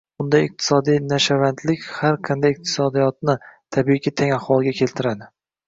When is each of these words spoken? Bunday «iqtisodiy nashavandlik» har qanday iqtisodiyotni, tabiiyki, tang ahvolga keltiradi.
Bunday 0.21 0.45
«iqtisodiy 0.45 0.95
nashavandlik» 1.11 1.83
har 1.99 2.17
qanday 2.29 2.55
iqtisodiyotni, 2.57 3.37
tabiiyki, 3.79 4.17
tang 4.25 4.37
ahvolga 4.41 4.77
keltiradi. 4.83 5.33